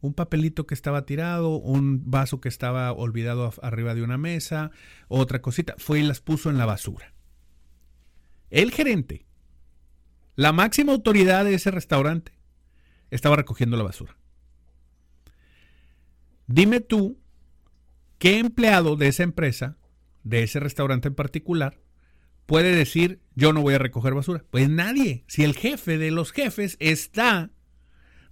Un 0.00 0.14
papelito 0.14 0.66
que 0.66 0.74
estaba 0.74 1.04
tirado, 1.04 1.56
un 1.56 2.10
vaso 2.10 2.40
que 2.40 2.48
estaba 2.48 2.92
olvidado 2.92 3.52
arriba 3.62 3.94
de 3.94 4.02
una 4.02 4.18
mesa, 4.18 4.70
otra 5.08 5.42
cosita, 5.42 5.74
fue 5.78 6.00
y 6.00 6.02
las 6.02 6.20
puso 6.20 6.50
en 6.50 6.58
la 6.58 6.66
basura. 6.66 7.12
El 8.50 8.70
gerente, 8.70 9.26
la 10.36 10.52
máxima 10.52 10.92
autoridad 10.92 11.44
de 11.44 11.54
ese 11.54 11.70
restaurante, 11.70 12.32
estaba 13.10 13.36
recogiendo 13.36 13.76
la 13.76 13.84
basura. 13.84 14.16
Dime 16.46 16.80
tú, 16.80 17.18
¿qué 18.18 18.38
empleado 18.38 18.96
de 18.96 19.08
esa 19.08 19.22
empresa, 19.22 19.76
de 20.22 20.42
ese 20.42 20.60
restaurante 20.60 21.08
en 21.08 21.14
particular, 21.14 21.80
puede 22.46 22.74
decir 22.74 23.20
yo 23.34 23.52
no 23.52 23.62
voy 23.62 23.74
a 23.74 23.78
recoger 23.78 24.14
basura? 24.14 24.44
Pues 24.50 24.68
nadie. 24.68 25.24
Si 25.26 25.44
el 25.44 25.54
jefe 25.54 25.98
de 25.98 26.10
los 26.10 26.32
jefes 26.32 26.76
está 26.80 27.50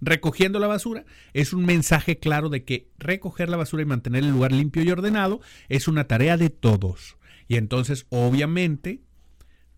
recogiendo 0.01 0.59
la 0.59 0.67
basura, 0.67 1.05
es 1.33 1.53
un 1.53 1.65
mensaje 1.65 2.19
claro 2.19 2.49
de 2.49 2.63
que 2.63 2.89
recoger 2.97 3.49
la 3.49 3.57
basura 3.57 3.83
y 3.83 3.85
mantener 3.85 4.23
el 4.23 4.31
lugar 4.31 4.51
limpio 4.51 4.83
y 4.83 4.91
ordenado 4.91 5.41
es 5.69 5.87
una 5.87 6.07
tarea 6.07 6.37
de 6.37 6.49
todos. 6.49 7.17
Y 7.47 7.55
entonces, 7.55 8.05
obviamente, 8.09 9.01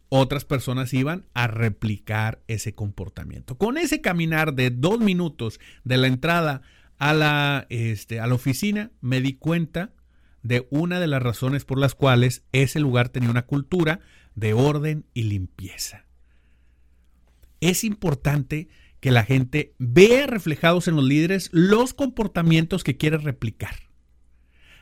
otras 0.09 0.43
personas 0.43 0.93
iban 0.93 1.25
a 1.33 1.47
replicar 1.47 2.41
ese 2.47 2.73
comportamiento. 2.73 3.57
Con 3.57 3.77
ese 3.77 4.01
caminar 4.01 4.55
de 4.55 4.71
dos 4.71 4.99
minutos 4.99 5.59
de 5.83 5.97
la 5.97 6.07
entrada 6.07 6.61
a 6.97 7.13
la, 7.13 7.67
este, 7.69 8.19
a 8.19 8.27
la 8.27 8.33
oficina, 8.33 8.91
me 9.01 9.21
di 9.21 9.33
cuenta 9.33 9.93
de 10.41 10.67
una 10.71 10.99
de 10.99 11.07
las 11.07 11.21
razones 11.21 11.63
por 11.63 11.77
las 11.77 11.95
cuales 11.95 12.43
ese 12.51 12.79
lugar 12.79 13.09
tenía 13.09 13.29
una 13.29 13.45
cultura 13.45 13.99
de 14.35 14.53
orden 14.53 15.05
y 15.13 15.23
limpieza. 15.23 16.05
Es 17.61 17.83
importante 17.83 18.69
que 18.99 19.11
la 19.11 19.23
gente 19.23 19.73
vea 19.77 20.27
reflejados 20.27 20.87
en 20.87 20.95
los 20.95 21.05
líderes 21.05 21.49
los 21.53 21.93
comportamientos 21.93 22.83
que 22.83 22.97
quiere 22.97 23.17
replicar. 23.17 23.89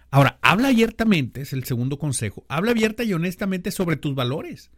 Ahora, 0.09 0.39
habla 0.41 0.69
abiertamente, 0.69 1.41
es 1.41 1.53
el 1.53 1.65
segundo 1.65 2.00
consejo, 2.00 2.45
habla 2.47 2.71
abierta 2.71 3.03
y 3.03 3.13
honestamente 3.13 3.71
sobre 3.71 3.97
tus 3.97 4.15
valores. 4.15 4.71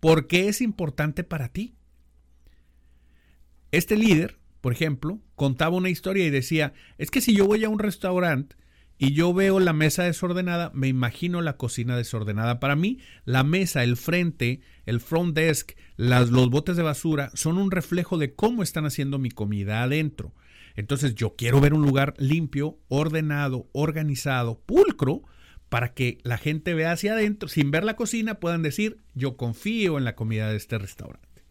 ¿Por 0.00 0.26
qué 0.26 0.48
es 0.48 0.60
importante 0.60 1.24
para 1.24 1.48
ti? 1.48 1.74
Este 3.72 3.96
líder, 3.96 4.38
por 4.60 4.72
ejemplo, 4.72 5.20
contaba 5.34 5.76
una 5.76 5.90
historia 5.90 6.26
y 6.26 6.30
decía, 6.30 6.72
es 6.98 7.10
que 7.10 7.20
si 7.20 7.34
yo 7.34 7.46
voy 7.46 7.64
a 7.64 7.68
un 7.68 7.78
restaurante 7.78 8.56
y 8.98 9.12
yo 9.12 9.32
veo 9.32 9.60
la 9.60 9.72
mesa 9.72 10.02
desordenada, 10.02 10.72
me 10.74 10.88
imagino 10.88 11.40
la 11.40 11.56
cocina 11.56 11.96
desordenada. 11.96 12.58
Para 12.58 12.74
mí, 12.74 12.98
la 13.24 13.44
mesa, 13.44 13.84
el 13.84 13.96
frente, 13.96 14.60
el 14.86 15.00
front 15.00 15.36
desk, 15.36 15.72
los 15.96 16.50
botes 16.50 16.76
de 16.76 16.82
basura 16.82 17.30
son 17.34 17.58
un 17.58 17.70
reflejo 17.70 18.18
de 18.18 18.34
cómo 18.34 18.64
están 18.64 18.86
haciendo 18.86 19.18
mi 19.18 19.30
comida 19.30 19.84
adentro. 19.84 20.34
Entonces 20.74 21.14
yo 21.14 21.36
quiero 21.36 21.60
ver 21.60 21.74
un 21.74 21.82
lugar 21.82 22.14
limpio, 22.18 22.78
ordenado, 22.88 23.68
organizado, 23.72 24.60
pulcro, 24.60 25.22
para 25.68 25.94
que 25.94 26.18
la 26.22 26.38
gente 26.38 26.74
vea 26.74 26.92
hacia 26.92 27.12
adentro, 27.12 27.48
sin 27.48 27.70
ver 27.70 27.84
la 27.84 27.94
cocina, 27.94 28.40
puedan 28.40 28.62
decir, 28.62 28.98
yo 29.14 29.36
confío 29.36 29.98
en 29.98 30.04
la 30.04 30.16
comida 30.16 30.50
de 30.50 30.56
este 30.56 30.78
restaurante. 30.78 31.44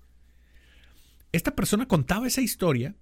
Esta 1.31 1.55
persona 1.55 1.87
contaba 1.87 2.27
esa 2.27 2.41
historia 2.41 2.95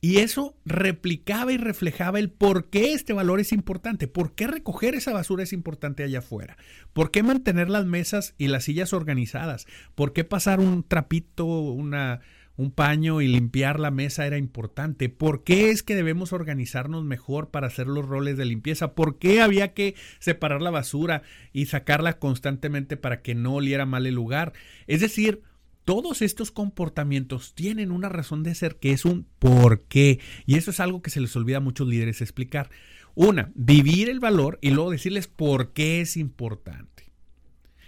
y 0.00 0.18
eso 0.18 0.56
replicaba 0.64 1.52
y 1.52 1.56
reflejaba 1.56 2.18
el 2.18 2.30
por 2.30 2.70
qué 2.70 2.92
este 2.92 3.12
valor 3.12 3.40
es 3.40 3.52
importante, 3.52 4.06
por 4.06 4.34
qué 4.34 4.46
recoger 4.46 4.94
esa 4.94 5.12
basura 5.12 5.42
es 5.42 5.52
importante 5.52 6.04
allá 6.04 6.20
afuera, 6.20 6.56
por 6.92 7.10
qué 7.10 7.22
mantener 7.22 7.68
las 7.68 7.84
mesas 7.84 8.34
y 8.38 8.48
las 8.48 8.64
sillas 8.64 8.92
organizadas, 8.92 9.66
por 9.94 10.12
qué 10.12 10.22
pasar 10.24 10.60
un 10.60 10.84
trapito, 10.84 11.46
una, 11.46 12.20
un 12.58 12.72
paño 12.72 13.20
y 13.20 13.28
limpiar 13.28 13.80
la 13.80 13.90
mesa 13.90 14.26
era 14.26 14.36
importante, 14.36 15.08
por 15.08 15.42
qué 15.42 15.70
es 15.70 15.82
que 15.82 15.94
debemos 15.94 16.32
organizarnos 16.32 17.04
mejor 17.04 17.50
para 17.50 17.68
hacer 17.68 17.86
los 17.86 18.06
roles 18.06 18.36
de 18.36 18.44
limpieza, 18.44 18.94
por 18.94 19.18
qué 19.18 19.40
había 19.40 19.74
que 19.74 19.94
separar 20.18 20.60
la 20.62 20.70
basura 20.70 21.22
y 21.52 21.66
sacarla 21.66 22.18
constantemente 22.18 22.96
para 22.96 23.22
que 23.22 23.34
no 23.34 23.54
oliera 23.54 23.86
mal 23.86 24.06
el 24.06 24.14
lugar. 24.14 24.52
Es 24.86 25.00
decir, 25.00 25.42
todos 25.88 26.20
estos 26.20 26.50
comportamientos 26.50 27.54
tienen 27.54 27.92
una 27.92 28.10
razón 28.10 28.42
de 28.42 28.54
ser 28.54 28.76
que 28.76 28.92
es 28.92 29.06
un 29.06 29.26
por 29.38 29.84
qué. 29.84 30.20
Y 30.44 30.56
eso 30.56 30.70
es 30.70 30.80
algo 30.80 31.00
que 31.00 31.08
se 31.08 31.18
les 31.18 31.34
olvida 31.34 31.56
a 31.56 31.60
muchos 31.60 31.88
líderes 31.88 32.20
explicar. 32.20 32.68
Una, 33.14 33.52
vivir 33.54 34.10
el 34.10 34.20
valor 34.20 34.58
y 34.60 34.68
luego 34.68 34.90
decirles 34.90 35.28
por 35.28 35.72
qué 35.72 36.02
es 36.02 36.18
importante. 36.18 37.10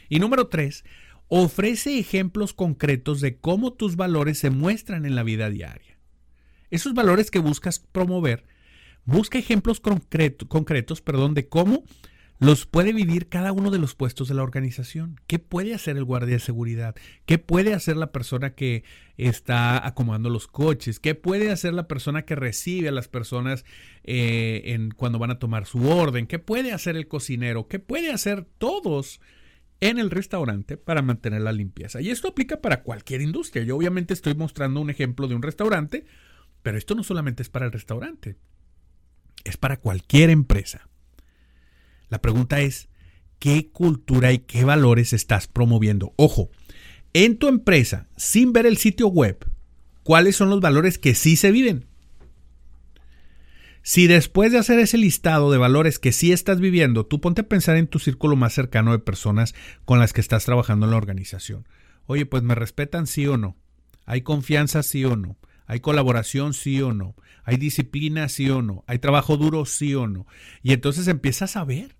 Y 0.08 0.18
número 0.18 0.48
tres, 0.48 0.82
ofrece 1.28 1.98
ejemplos 1.98 2.54
concretos 2.54 3.20
de 3.20 3.36
cómo 3.36 3.74
tus 3.74 3.96
valores 3.96 4.38
se 4.38 4.48
muestran 4.48 5.04
en 5.04 5.14
la 5.14 5.22
vida 5.22 5.50
diaria. 5.50 5.98
Esos 6.70 6.94
valores 6.94 7.30
que 7.30 7.38
buscas 7.38 7.80
promover, 7.80 8.46
busca 9.04 9.36
ejemplos 9.36 9.78
concretos 9.78 11.02
perdón, 11.02 11.34
de 11.34 11.50
cómo 11.50 11.84
los 12.40 12.64
puede 12.64 12.94
vivir 12.94 13.28
cada 13.28 13.52
uno 13.52 13.70
de 13.70 13.78
los 13.78 13.94
puestos 13.94 14.28
de 14.28 14.34
la 14.34 14.42
organización. 14.42 15.20
¿Qué 15.26 15.38
puede 15.38 15.74
hacer 15.74 15.98
el 15.98 16.04
guardia 16.04 16.36
de 16.36 16.40
seguridad? 16.40 16.96
¿Qué 17.26 17.36
puede 17.36 17.74
hacer 17.74 17.98
la 17.98 18.12
persona 18.12 18.54
que 18.54 18.82
está 19.18 19.86
acomodando 19.86 20.30
los 20.30 20.48
coches? 20.48 21.00
¿Qué 21.00 21.14
puede 21.14 21.50
hacer 21.50 21.74
la 21.74 21.86
persona 21.86 22.22
que 22.22 22.34
recibe 22.34 22.88
a 22.88 22.92
las 22.92 23.08
personas 23.08 23.66
eh, 24.04 24.62
en, 24.64 24.90
cuando 24.90 25.18
van 25.18 25.30
a 25.30 25.38
tomar 25.38 25.66
su 25.66 25.86
orden? 25.86 26.26
¿Qué 26.26 26.38
puede 26.38 26.72
hacer 26.72 26.96
el 26.96 27.08
cocinero? 27.08 27.68
¿Qué 27.68 27.78
puede 27.78 28.10
hacer 28.10 28.46
todos? 28.58 29.20
en 29.82 29.98
el 29.98 30.10
restaurante 30.10 30.76
para 30.76 31.00
mantener 31.00 31.40
la 31.40 31.52
limpieza. 31.52 32.02
Y 32.02 32.10
esto 32.10 32.28
aplica 32.28 32.60
para 32.60 32.82
cualquier 32.82 33.22
industria. 33.22 33.64
Yo 33.64 33.78
obviamente 33.78 34.12
estoy 34.12 34.34
mostrando 34.34 34.78
un 34.78 34.90
ejemplo 34.90 35.26
de 35.26 35.34
un 35.34 35.40
restaurante, 35.40 36.04
pero 36.62 36.76
esto 36.76 36.94
no 36.94 37.02
solamente 37.02 37.42
es 37.42 37.48
para 37.48 37.64
el 37.64 37.72
restaurante, 37.72 38.36
es 39.42 39.56
para 39.56 39.78
cualquier 39.78 40.28
empresa. 40.28 40.90
La 42.10 42.20
pregunta 42.20 42.60
es, 42.60 42.88
¿qué 43.38 43.70
cultura 43.70 44.32
y 44.32 44.38
qué 44.38 44.64
valores 44.64 45.12
estás 45.12 45.46
promoviendo? 45.46 46.12
Ojo, 46.16 46.50
en 47.14 47.38
tu 47.38 47.48
empresa, 47.48 48.08
sin 48.16 48.52
ver 48.52 48.66
el 48.66 48.76
sitio 48.76 49.08
web, 49.08 49.48
¿cuáles 50.02 50.36
son 50.36 50.50
los 50.50 50.60
valores 50.60 50.98
que 50.98 51.14
sí 51.14 51.36
se 51.36 51.52
viven? 51.52 51.86
Si 53.82 54.06
después 54.06 54.52
de 54.52 54.58
hacer 54.58 54.78
ese 54.78 54.98
listado 54.98 55.50
de 55.50 55.58
valores 55.58 55.98
que 55.98 56.12
sí 56.12 56.32
estás 56.32 56.60
viviendo, 56.60 57.06
tú 57.06 57.20
ponte 57.20 57.40
a 57.42 57.48
pensar 57.48 57.76
en 57.76 57.86
tu 57.86 57.98
círculo 57.98 58.36
más 58.36 58.52
cercano 58.52 58.92
de 58.92 58.98
personas 58.98 59.54
con 59.84 59.98
las 59.98 60.12
que 60.12 60.20
estás 60.20 60.44
trabajando 60.44 60.86
en 60.86 60.90
la 60.90 60.98
organización. 60.98 61.66
Oye, 62.06 62.26
pues 62.26 62.42
me 62.42 62.54
respetan 62.54 63.06
sí 63.06 63.26
o 63.26 63.36
no. 63.36 63.56
Hay 64.04 64.22
confianza 64.22 64.82
sí 64.82 65.04
o 65.04 65.16
no. 65.16 65.38
Hay 65.66 65.80
colaboración 65.80 66.52
sí 66.52 66.82
o 66.82 66.92
no. 66.92 67.14
Hay 67.44 67.56
disciplina 67.56 68.28
sí 68.28 68.50
o 68.50 68.60
no. 68.60 68.84
Hay 68.86 68.98
trabajo 68.98 69.36
duro 69.36 69.64
sí 69.64 69.94
o 69.94 70.06
no. 70.08 70.26
Y 70.62 70.72
entonces 70.72 71.08
empiezas 71.08 71.56
a 71.56 71.64
ver 71.64 71.96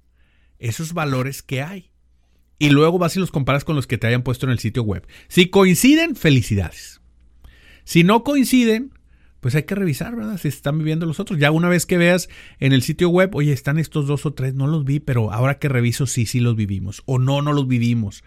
esos 0.60 0.92
valores 0.92 1.42
que 1.42 1.62
hay. 1.62 1.90
Y 2.58 2.68
luego 2.68 2.98
vas 2.98 3.16
y 3.16 3.20
los 3.20 3.30
comparas 3.30 3.64
con 3.64 3.74
los 3.74 3.86
que 3.86 3.98
te 3.98 4.06
hayan 4.06 4.22
puesto 4.22 4.46
en 4.46 4.52
el 4.52 4.58
sitio 4.58 4.82
web. 4.82 5.06
Si 5.28 5.48
coinciden, 5.48 6.14
felicidades. 6.14 7.00
Si 7.84 8.04
no 8.04 8.22
coinciden, 8.22 8.92
pues 9.40 9.54
hay 9.54 9.62
que 9.62 9.74
revisar, 9.74 10.14
¿verdad? 10.14 10.38
Si 10.38 10.48
están 10.48 10.78
viviendo 10.78 11.06
los 11.06 11.18
otros. 11.18 11.38
Ya 11.38 11.50
una 11.50 11.70
vez 11.70 11.86
que 11.86 11.96
veas 11.96 12.28
en 12.58 12.72
el 12.72 12.82
sitio 12.82 13.08
web, 13.08 13.34
oye, 13.34 13.52
están 13.52 13.78
estos 13.78 14.06
dos 14.06 14.26
o 14.26 14.34
tres, 14.34 14.54
no 14.54 14.66
los 14.66 14.84
vi, 14.84 15.00
pero 15.00 15.32
ahora 15.32 15.58
que 15.58 15.70
reviso, 15.70 16.06
sí, 16.06 16.26
sí 16.26 16.40
los 16.40 16.54
vivimos. 16.54 17.02
O 17.06 17.18
no, 17.18 17.40
no 17.40 17.54
los 17.54 17.66
vivimos. 17.66 18.22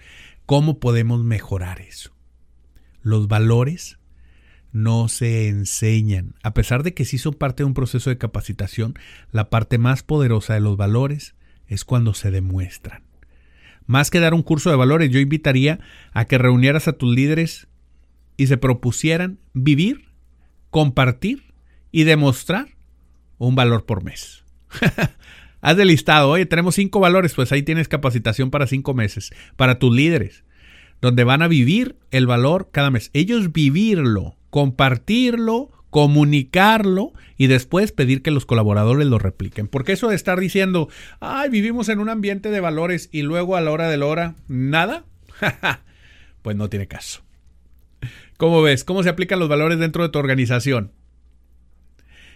¿Cómo 0.48 0.80
podemos 0.80 1.24
mejorar 1.24 1.80
eso? 1.82 2.16
Los 3.04 3.28
valores 3.28 4.00
no 4.72 5.08
se 5.08 5.48
enseñan. 5.48 6.34
A 6.42 6.56
pesar 6.56 6.82
de 6.82 6.96
que 6.96 7.06
sí 7.06 7.20
son 7.20 7.36
parte 7.36 7.62
de 7.62 7.68
un 7.68 7.76
proceso 7.76 8.10
de 8.10 8.18
capacitación, 8.18 8.96
la 9.32 9.52
parte 9.52 9.78
más 9.78 10.02
poderosa 10.02 10.56
de 10.56 10.62
los 10.62 10.76
valores 10.76 11.36
es 11.74 11.86
cuando 11.86 12.14
se 12.14 12.32
demuestran. 12.32 13.04
Más 13.86 14.10
que 14.10 14.20
dar 14.20 14.34
un 14.34 14.44
curso 14.44 14.70
de 14.70 14.76
valores, 14.76 15.10
yo 15.10 15.20
invitaría 15.20 15.80
a 16.14 16.26
que 16.26 16.38
reunieras 16.38 16.88
a 16.88 16.94
tus 16.94 17.14
líderes 17.14 17.68
y 18.38 18.48
se 18.48 18.58
propusieran 18.58 19.40
vivir, 19.54 20.10
compartir 20.70 21.54
y 21.92 22.04
demostrar 22.04 22.70
un 23.38 23.56
valor 23.56 23.86
por 23.86 24.04
mes. 24.04 24.44
Haz 25.62 25.78
de 25.78 25.86
listado, 25.86 26.30
oye, 26.30 26.46
tenemos 26.46 26.76
cinco 26.76 27.00
valores, 27.00 27.34
pues 27.34 27.52
ahí 27.52 27.64
tienes 27.64 27.88
capacitación 27.88 28.52
para 28.52 28.68
cinco 28.68 28.94
meses, 28.94 29.32
para 29.56 29.80
tus 29.80 29.96
líderes, 29.96 30.44
donde 31.02 31.24
van 31.24 31.42
a 31.42 31.48
vivir 31.48 31.98
el 32.12 32.28
valor 32.28 32.70
cada 32.72 32.90
mes. 32.90 33.10
Ellos 33.14 33.52
vivirlo, 33.52 34.38
compartirlo, 34.50 35.72
comunicarlo 35.94 37.14
y 37.38 37.46
después 37.46 37.92
pedir 37.92 38.24
que 38.24 38.32
los 38.32 38.48
colaboradores 38.48 39.06
lo 39.06 39.20
repliquen. 39.20 39.68
Porque 39.68 39.92
eso 39.92 40.10
de 40.10 40.16
estar 40.16 40.40
diciendo, 40.40 40.90
ay, 41.20 41.52
vivimos 41.52 41.88
en 41.88 42.00
un 42.00 42.10
ambiente 42.10 42.50
de 42.50 42.60
valores 42.60 43.10
y 43.12 43.22
luego 43.22 43.56
a 43.56 43.62
la 43.62 43.70
hora 43.70 43.88
de 43.88 43.98
la 43.98 44.08
hora, 44.08 44.36
nada, 44.48 45.06
pues 46.42 46.58
no 46.58 46.68
tiene 46.68 46.88
caso. 46.88 47.22
¿Cómo 48.38 48.64
ves? 48.64 48.84
¿Cómo 48.84 49.04
se 49.04 49.10
aplican 49.10 49.38
los 49.38 49.50
valores 49.50 49.78
dentro 49.78 50.02
de 50.02 50.10
tu 50.10 50.18
organización? 50.18 50.94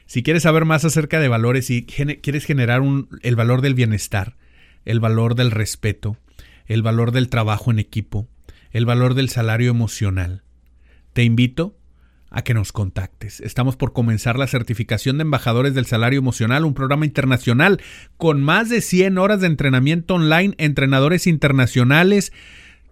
Si 0.06 0.22
quieres 0.22 0.44
saber 0.44 0.66
más 0.66 0.86
acerca 0.86 1.20
de 1.20 1.28
valores 1.28 1.72
y 1.72 1.84
quieres 1.84 2.46
generar 2.46 2.84
el 3.24 3.36
valor 3.36 3.62
del 3.62 3.74
bienestar, 3.74 4.38
el 4.86 5.00
valor 5.00 5.34
del 5.34 5.50
respeto, 5.50 6.16
el 6.68 6.84
valor 6.84 7.12
del 7.12 7.28
trabajo 7.28 7.72
en 7.72 7.80
equipo, 7.80 8.28
el 8.70 8.86
valor 8.86 9.16
del 9.16 9.30
salario 9.30 9.72
emocional, 9.72 10.44
te 11.14 11.24
invito 11.24 11.76
a 12.30 12.44
que 12.44 12.54
nos 12.54 12.72
contactes. 12.72 13.40
Estamos 13.42 13.76
por 13.76 13.94
comenzar 13.94 14.38
la 14.38 14.48
certificación 14.48 15.18
de 15.18 15.24
embajadores 15.24 15.74
del 15.74 15.86
salario 15.86 16.20
emocional, 16.20 16.66
un 16.66 16.74
programa 16.74 17.06
internacional 17.06 17.82
con 18.18 18.42
más 18.42 18.70
de 18.70 18.82
100 18.82 19.18
horas 19.18 19.42
de 19.42 19.48
entrenamiento 19.48 20.16
online, 20.16 20.54
entrenadores 20.58 21.28
internacionales, 21.28 22.34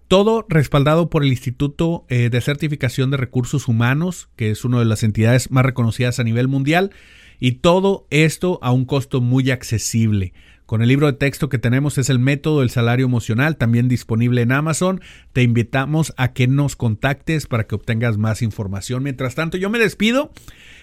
todo 0.07 0.45
respaldado 0.47 1.09
por 1.09 1.23
el 1.23 1.29
Instituto 1.29 2.05
eh, 2.09 2.29
de 2.29 2.41
Certificación 2.41 3.11
de 3.11 3.17
Recursos 3.17 3.67
Humanos, 3.67 4.29
que 4.35 4.51
es 4.51 4.63
una 4.63 4.79
de 4.79 4.85
las 4.85 5.03
entidades 5.03 5.51
más 5.51 5.65
reconocidas 5.65 6.19
a 6.19 6.23
nivel 6.23 6.47
mundial, 6.47 6.91
y 7.39 7.53
todo 7.53 8.07
esto 8.11 8.59
a 8.61 8.71
un 8.71 8.85
costo 8.85 9.19
muy 9.19 9.51
accesible. 9.51 10.33
Con 10.65 10.81
el 10.81 10.87
libro 10.87 11.05
de 11.05 11.13
texto 11.13 11.47
que 11.47 11.59
tenemos 11.59 11.99
es 11.99 12.09
el 12.09 12.17
método 12.17 12.61
del 12.61 12.71
salario 12.71 13.05
emocional, 13.05 13.55
también 13.55 13.87
disponible 13.87 14.41
en 14.41 14.51
Amazon. 14.51 14.99
Te 15.31 15.43
invitamos 15.43 16.11
a 16.17 16.33
que 16.33 16.47
nos 16.47 16.75
contactes 16.75 17.45
para 17.45 17.67
que 17.67 17.75
obtengas 17.75 18.17
más 18.17 18.41
información. 18.41 19.03
Mientras 19.03 19.35
tanto, 19.35 19.57
yo 19.57 19.69
me 19.69 19.77
despido. 19.77 20.31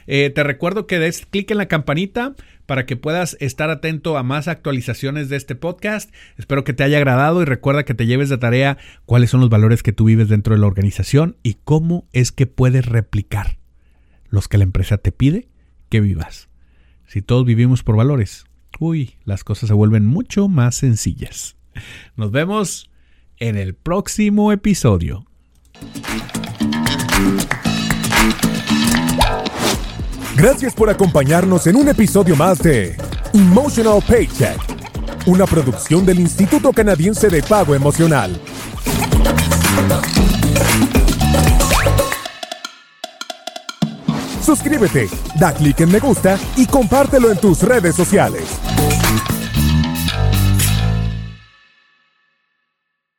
Eh, 0.06 0.30
te 0.30 0.44
recuerdo 0.44 0.86
que 0.86 1.00
des 1.00 1.26
clic 1.26 1.50
en 1.50 1.58
la 1.58 1.66
campanita 1.66 2.34
para 2.66 2.86
que 2.86 2.96
puedas 2.96 3.36
estar 3.40 3.70
atento 3.70 4.16
a 4.16 4.22
más 4.22 4.46
actualizaciones 4.46 5.28
de 5.28 5.36
este 5.36 5.56
podcast. 5.56 6.14
Espero 6.36 6.62
que 6.62 6.74
te 6.74 6.84
haya 6.84 6.98
agradado 6.98 7.42
y 7.42 7.44
recuerda 7.44 7.84
que 7.84 7.94
te 7.94 8.06
lleves 8.06 8.28
de 8.28 8.38
tarea 8.38 8.78
cuáles 9.04 9.30
son 9.30 9.40
los 9.40 9.50
valores 9.50 9.82
que 9.82 9.92
tú 9.92 10.04
vives 10.04 10.28
dentro 10.28 10.54
de 10.54 10.60
la 10.60 10.68
organización 10.68 11.36
y 11.42 11.54
cómo 11.64 12.06
es 12.12 12.30
que 12.30 12.46
puedes 12.46 12.86
replicar 12.86 13.58
los 14.28 14.46
que 14.46 14.58
la 14.58 14.64
empresa 14.64 14.96
te 14.98 15.10
pide 15.10 15.48
que 15.88 16.00
vivas. 16.00 16.48
Si 17.06 17.20
todos 17.20 17.44
vivimos 17.44 17.82
por 17.82 17.96
valores, 17.96 18.46
uy, 18.78 19.16
las 19.24 19.44
cosas 19.44 19.68
se 19.68 19.74
vuelven 19.74 20.06
mucho 20.06 20.48
más 20.48 20.76
sencillas. 20.76 21.56
Nos 22.16 22.30
vemos 22.30 22.90
en 23.38 23.56
el 23.56 23.74
próximo 23.74 24.52
episodio. 24.52 25.26
Gracias 30.36 30.74
por 30.74 30.90
acompañarnos 30.90 31.66
en 31.66 31.76
un 31.76 31.88
episodio 31.88 32.36
más 32.36 32.58
de 32.58 32.96
Emotional 33.34 34.02
Paycheck, 34.06 34.58
una 35.26 35.46
producción 35.46 36.06
del 36.06 36.20
Instituto 36.20 36.72
Canadiense 36.72 37.28
de 37.28 37.42
Pago 37.42 37.74
Emocional. 37.74 38.40
Suscríbete, 44.44 45.08
da 45.38 45.52
clic 45.52 45.80
en 45.80 45.92
me 45.92 45.98
gusta 45.98 46.38
y 46.56 46.66
compártelo 46.66 47.30
en 47.30 47.38
tus 47.38 47.62
redes 47.62 47.94
sociales. 47.94 48.61